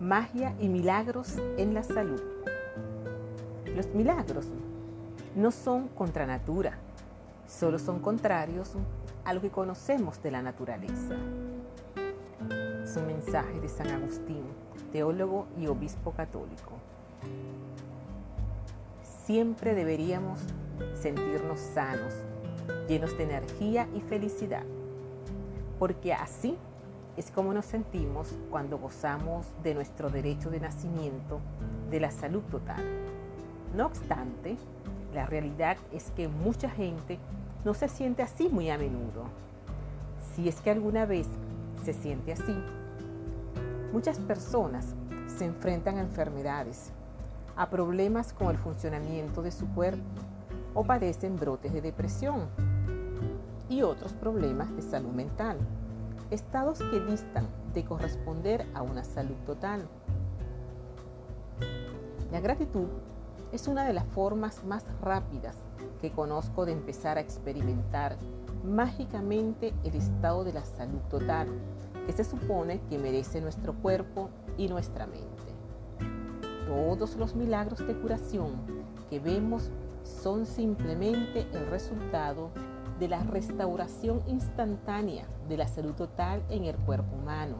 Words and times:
magia 0.00 0.54
y 0.60 0.68
milagros 0.68 1.36
en 1.56 1.74
la 1.74 1.82
salud. 1.82 2.22
Los 3.74 3.88
milagros 3.88 4.46
no 5.34 5.50
son 5.50 5.88
contra 5.88 6.26
natura, 6.26 6.78
solo 7.48 7.78
son 7.78 7.98
contrarios 7.98 8.72
a 9.24 9.34
lo 9.34 9.40
que 9.40 9.50
conocemos 9.50 10.22
de 10.22 10.30
la 10.30 10.42
naturaleza. 10.42 11.16
Es 12.84 12.96
un 12.96 13.06
mensaje 13.06 13.60
de 13.60 13.68
San 13.68 13.88
Agustín, 13.88 14.44
teólogo 14.92 15.46
y 15.58 15.66
obispo 15.66 16.12
católico. 16.12 16.72
Siempre 19.24 19.74
deberíamos 19.74 20.38
sentirnos 20.94 21.58
sanos, 21.58 22.14
llenos 22.88 23.16
de 23.18 23.24
energía 23.24 23.88
y 23.94 24.00
felicidad, 24.00 24.64
porque 25.78 26.14
así 26.14 26.56
es 27.18 27.32
como 27.32 27.52
nos 27.52 27.66
sentimos 27.66 28.32
cuando 28.48 28.78
gozamos 28.78 29.46
de 29.64 29.74
nuestro 29.74 30.08
derecho 30.08 30.50
de 30.50 30.60
nacimiento, 30.60 31.40
de 31.90 31.98
la 31.98 32.12
salud 32.12 32.42
total. 32.42 32.84
No 33.76 33.86
obstante, 33.86 34.56
la 35.12 35.26
realidad 35.26 35.76
es 35.92 36.12
que 36.12 36.28
mucha 36.28 36.70
gente 36.70 37.18
no 37.64 37.74
se 37.74 37.88
siente 37.88 38.22
así 38.22 38.48
muy 38.48 38.70
a 38.70 38.78
menudo. 38.78 39.24
Si 40.32 40.48
es 40.48 40.60
que 40.60 40.70
alguna 40.70 41.06
vez 41.06 41.26
se 41.84 41.92
siente 41.92 42.32
así, 42.32 42.56
muchas 43.92 44.20
personas 44.20 44.94
se 45.26 45.44
enfrentan 45.44 45.96
a 45.96 46.02
enfermedades, 46.02 46.92
a 47.56 47.68
problemas 47.68 48.32
con 48.32 48.50
el 48.50 48.58
funcionamiento 48.58 49.42
de 49.42 49.50
su 49.50 49.66
cuerpo 49.74 50.04
o 50.72 50.84
padecen 50.84 51.34
brotes 51.34 51.72
de 51.72 51.80
depresión 51.80 52.42
y 53.68 53.82
otros 53.82 54.12
problemas 54.12 54.74
de 54.76 54.82
salud 54.82 55.10
mental 55.10 55.58
estados 56.30 56.78
que 56.78 57.00
distan 57.00 57.48
de 57.74 57.84
corresponder 57.84 58.66
a 58.74 58.82
una 58.82 59.04
salud 59.04 59.36
total. 59.46 59.88
La 62.30 62.40
gratitud 62.40 62.88
es 63.52 63.66
una 63.68 63.86
de 63.86 63.94
las 63.94 64.04
formas 64.06 64.64
más 64.64 64.84
rápidas 65.00 65.56
que 66.00 66.12
conozco 66.12 66.66
de 66.66 66.72
empezar 66.72 67.16
a 67.16 67.20
experimentar 67.20 68.16
mágicamente 68.64 69.72
el 69.84 69.94
estado 69.94 70.44
de 70.44 70.52
la 70.52 70.64
salud 70.64 71.00
total 71.08 71.48
que 72.06 72.12
se 72.12 72.24
supone 72.24 72.80
que 72.88 72.98
merece 72.98 73.40
nuestro 73.40 73.74
cuerpo 73.74 74.30
y 74.56 74.68
nuestra 74.68 75.06
mente. 75.06 75.28
Todos 76.66 77.16
los 77.16 77.34
milagros 77.34 77.86
de 77.86 77.98
curación 77.98 78.52
que 79.08 79.20
vemos 79.20 79.70
son 80.02 80.46
simplemente 80.46 81.46
el 81.52 81.66
resultado 81.66 82.50
de 82.98 83.08
la 83.08 83.22
restauración 83.22 84.22
instantánea 84.26 85.26
de 85.48 85.56
la 85.56 85.68
salud 85.68 85.94
total 85.94 86.42
en 86.50 86.64
el 86.64 86.76
cuerpo 86.76 87.16
humano, 87.16 87.56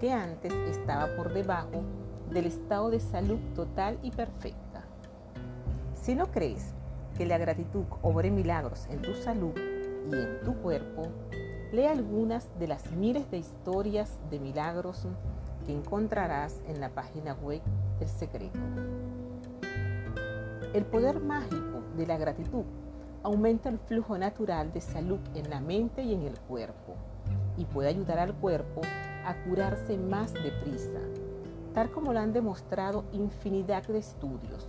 que 0.00 0.12
antes 0.12 0.52
estaba 0.70 1.14
por 1.16 1.32
debajo 1.32 1.82
del 2.30 2.46
estado 2.46 2.90
de 2.90 3.00
salud 3.00 3.38
total 3.54 3.98
y 4.02 4.10
perfecta. 4.10 4.84
Si 5.94 6.14
no 6.14 6.30
crees 6.30 6.72
que 7.16 7.26
la 7.26 7.38
gratitud 7.38 7.84
obre 8.02 8.30
milagros 8.30 8.86
en 8.90 9.02
tu 9.02 9.14
salud 9.14 9.54
y 10.10 10.14
en 10.14 10.40
tu 10.44 10.54
cuerpo, 10.56 11.02
lee 11.72 11.86
algunas 11.86 12.48
de 12.58 12.68
las 12.68 12.90
miles 12.92 13.30
de 13.30 13.38
historias 13.38 14.18
de 14.30 14.38
milagros 14.38 15.06
que 15.66 15.72
encontrarás 15.72 16.60
en 16.68 16.80
la 16.80 16.90
página 16.90 17.34
web 17.34 17.60
El 18.00 18.08
Secreto. 18.08 18.58
El 20.72 20.84
poder 20.84 21.20
mágico 21.20 21.82
de 21.96 22.06
la 22.06 22.18
gratitud 22.18 22.64
aumenta 23.24 23.70
el 23.70 23.78
flujo 23.78 24.18
natural 24.18 24.70
de 24.72 24.82
salud 24.82 25.18
en 25.34 25.48
la 25.48 25.58
mente 25.58 26.02
y 26.02 26.12
en 26.12 26.22
el 26.22 26.38
cuerpo 26.40 26.94
y 27.56 27.64
puede 27.64 27.88
ayudar 27.88 28.18
al 28.18 28.34
cuerpo 28.34 28.82
a 29.24 29.34
curarse 29.44 29.96
más 29.96 30.34
deprisa, 30.34 31.00
tal 31.72 31.90
como 31.90 32.12
lo 32.12 32.20
han 32.20 32.34
demostrado 32.34 33.04
infinidad 33.12 33.82
de 33.86 33.98
estudios. 33.98 34.66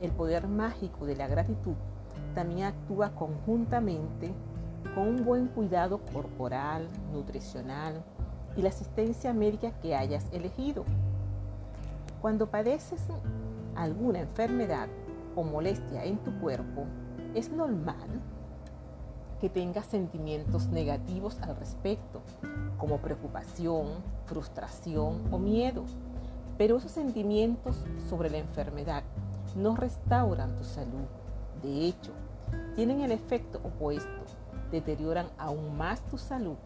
El 0.00 0.12
poder 0.12 0.46
mágico 0.46 1.06
de 1.06 1.16
la 1.16 1.26
gratitud 1.26 1.74
también 2.36 2.66
actúa 2.66 3.10
conjuntamente 3.16 4.32
con 4.94 5.08
un 5.08 5.24
buen 5.24 5.48
cuidado 5.48 6.00
corporal, 6.12 6.86
nutricional 7.12 8.04
y 8.56 8.62
la 8.62 8.68
asistencia 8.68 9.32
médica 9.32 9.72
que 9.80 9.96
hayas 9.96 10.28
elegido. 10.32 10.84
Cuando 12.22 12.48
padeces 12.48 13.02
alguna 13.74 14.20
enfermedad 14.20 14.88
o 15.34 15.42
molestia 15.42 16.04
en 16.04 16.18
tu 16.18 16.38
cuerpo, 16.38 16.86
es 17.36 17.50
normal 17.50 18.22
que 19.42 19.50
tengas 19.50 19.84
sentimientos 19.84 20.68
negativos 20.68 21.38
al 21.42 21.54
respecto, 21.56 22.22
como 22.78 22.96
preocupación, 22.98 23.88
frustración 24.24 25.22
o 25.30 25.38
miedo. 25.38 25.84
Pero 26.56 26.78
esos 26.78 26.92
sentimientos 26.92 27.84
sobre 28.08 28.30
la 28.30 28.38
enfermedad 28.38 29.02
no 29.54 29.76
restauran 29.76 30.56
tu 30.56 30.64
salud. 30.64 31.04
De 31.62 31.86
hecho, 31.86 32.12
tienen 32.74 33.02
el 33.02 33.12
efecto 33.12 33.60
opuesto, 33.62 34.22
deterioran 34.70 35.26
aún 35.36 35.76
más 35.76 36.00
tu 36.08 36.16
salud. 36.16 36.56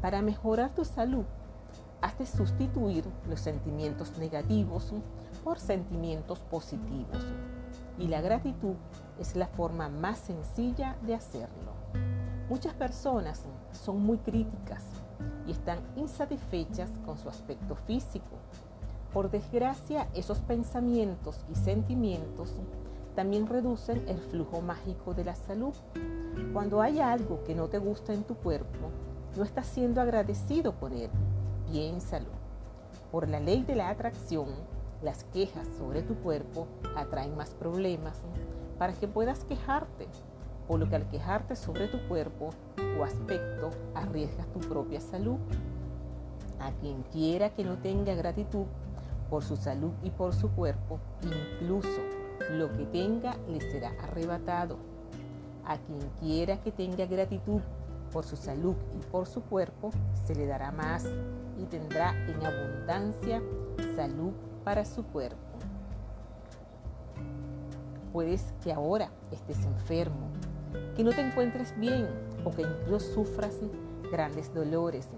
Para 0.00 0.20
mejorar 0.20 0.74
tu 0.74 0.84
salud, 0.84 1.24
has 2.00 2.18
de 2.18 2.26
sustituir 2.26 3.04
los 3.28 3.38
sentimientos 3.38 4.18
negativos 4.18 4.92
por 5.44 5.60
sentimientos 5.60 6.40
positivos 6.40 7.24
y 7.98 8.08
la 8.08 8.20
gratitud 8.20 8.76
es 9.18 9.36
la 9.36 9.46
forma 9.46 9.88
más 9.88 10.18
sencilla 10.18 10.96
de 11.02 11.14
hacerlo. 11.14 11.72
Muchas 12.48 12.74
personas 12.74 13.44
son 13.72 14.04
muy 14.04 14.18
críticas 14.18 14.84
y 15.46 15.52
están 15.52 15.78
insatisfechas 15.96 16.90
con 17.04 17.18
su 17.18 17.28
aspecto 17.28 17.76
físico. 17.76 18.36
Por 19.12 19.30
desgracia, 19.30 20.08
esos 20.14 20.38
pensamientos 20.40 21.44
y 21.50 21.54
sentimientos 21.54 22.54
también 23.14 23.46
reducen 23.46 24.02
el 24.08 24.18
flujo 24.18 24.60
mágico 24.62 25.14
de 25.14 25.24
la 25.24 25.34
salud. 25.34 25.74
Cuando 26.52 26.80
hay 26.80 27.00
algo 27.00 27.44
que 27.44 27.54
no 27.54 27.68
te 27.68 27.78
gusta 27.78 28.14
en 28.14 28.24
tu 28.24 28.34
cuerpo, 28.36 28.90
no 29.36 29.44
estás 29.44 29.66
siendo 29.66 30.00
agradecido 30.00 30.72
por 30.72 30.92
él. 30.92 31.10
Piénsalo. 31.70 32.30
Por 33.10 33.28
la 33.28 33.40
ley 33.40 33.62
de 33.62 33.76
la 33.76 33.90
atracción, 33.90 34.48
las 35.02 35.24
quejas 35.24 35.66
sobre 35.78 36.02
tu 36.02 36.14
cuerpo 36.16 36.66
atraen 36.96 37.36
más 37.36 37.50
problemas 37.50 38.20
para 38.78 38.92
que 38.92 39.08
puedas 39.08 39.44
quejarte, 39.44 40.08
por 40.68 40.78
lo 40.78 40.88
que 40.88 40.96
al 40.96 41.08
quejarte 41.08 41.56
sobre 41.56 41.88
tu 41.88 41.98
cuerpo 42.08 42.50
o 42.98 43.04
aspecto 43.04 43.70
arriesgas 43.94 44.46
tu 44.52 44.60
propia 44.60 45.00
salud. 45.00 45.38
A 46.60 46.70
quien 46.80 47.02
quiera 47.12 47.50
que 47.50 47.64
no 47.64 47.78
tenga 47.78 48.14
gratitud 48.14 48.66
por 49.28 49.42
su 49.42 49.56
salud 49.56 49.92
y 50.02 50.10
por 50.10 50.34
su 50.34 50.50
cuerpo, 50.50 51.00
incluso 51.22 52.00
lo 52.52 52.72
que 52.72 52.84
tenga 52.86 53.36
le 53.48 53.60
será 53.60 53.92
arrebatado. 54.02 54.76
A 55.64 55.78
quien 55.78 56.00
quiera 56.20 56.60
que 56.60 56.70
tenga 56.70 57.06
gratitud 57.06 57.60
por 58.12 58.24
su 58.24 58.36
salud 58.36 58.74
y 58.94 58.98
por 59.10 59.26
su 59.26 59.42
cuerpo, 59.42 59.90
se 60.26 60.34
le 60.34 60.46
dará 60.46 60.70
más 60.70 61.04
y 61.58 61.64
tendrá 61.64 62.14
en 62.26 62.44
abundancia 62.44 63.42
salud 63.96 64.32
para 64.64 64.84
su 64.84 65.04
cuerpo. 65.04 65.38
Puedes 68.12 68.52
que 68.62 68.72
ahora 68.72 69.10
estés 69.30 69.64
enfermo, 69.64 70.28
que 70.96 71.04
no 71.04 71.10
te 71.10 71.20
encuentres 71.20 71.78
bien 71.78 72.08
o 72.44 72.50
que 72.50 72.62
incluso 72.62 73.14
sufras 73.14 73.56
grandes 74.10 74.52
dolores. 74.52 75.08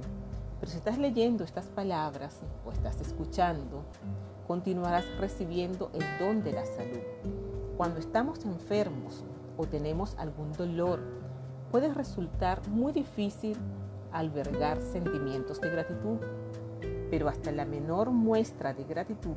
Pero 0.60 0.70
si 0.70 0.78
estás 0.78 0.98
leyendo 0.98 1.44
estas 1.44 1.66
palabras 1.66 2.40
o 2.64 2.70
estás 2.70 3.00
escuchando, 3.00 3.84
continuarás 4.46 5.04
recibiendo 5.18 5.90
el 5.92 6.04
don 6.18 6.42
de 6.42 6.52
la 6.52 6.64
salud. 6.64 7.02
Cuando 7.76 7.98
estamos 7.98 8.44
enfermos 8.44 9.24
o 9.56 9.66
tenemos 9.66 10.14
algún 10.16 10.52
dolor, 10.52 11.00
puede 11.70 11.92
resultar 11.92 12.66
muy 12.68 12.92
difícil 12.92 13.56
albergar 14.12 14.80
sentimientos 14.80 15.60
de 15.60 15.70
gratitud 15.70 16.18
pero 17.14 17.28
hasta 17.28 17.52
la 17.52 17.64
menor 17.64 18.10
muestra 18.10 18.74
de 18.74 18.82
gratitud 18.82 19.36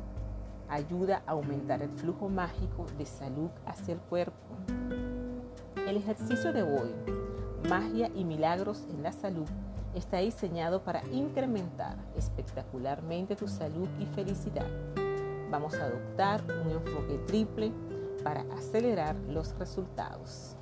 ayuda 0.68 1.22
a 1.28 1.30
aumentar 1.30 1.80
el 1.80 1.90
flujo 1.90 2.28
mágico 2.28 2.86
de 2.98 3.06
salud 3.06 3.50
hacia 3.66 3.94
el 3.94 4.00
cuerpo. 4.00 4.56
El 5.86 5.96
ejercicio 5.96 6.52
de 6.52 6.64
hoy, 6.64 6.92
magia 7.68 8.10
y 8.16 8.24
milagros 8.24 8.84
en 8.90 9.04
la 9.04 9.12
salud, 9.12 9.46
está 9.94 10.18
diseñado 10.18 10.82
para 10.82 11.06
incrementar 11.12 11.96
espectacularmente 12.16 13.36
tu 13.36 13.46
salud 13.46 13.86
y 14.00 14.06
felicidad. 14.06 14.66
Vamos 15.48 15.74
a 15.74 15.84
adoptar 15.84 16.42
un 16.66 16.72
enfoque 16.72 17.16
triple 17.28 17.70
para 18.24 18.40
acelerar 18.56 19.14
los 19.28 19.56
resultados. 19.56 20.57